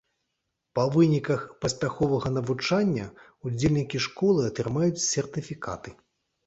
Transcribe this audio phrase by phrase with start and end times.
[0.79, 3.05] Па выніках паспяховага навучання,
[3.49, 5.89] удзельнікі школы атрымаюць сертыфікаты.